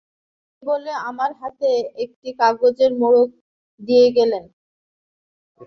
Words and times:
এই 0.63 0.67
বলে 0.67 0.91
আমার 1.09 1.31
হাতে 1.41 1.69
একটি 2.03 2.29
কাগজের 2.39 2.91
মোড়ক 3.01 3.29
দিয়ে 3.79 4.07
গেলেন। 4.17 4.43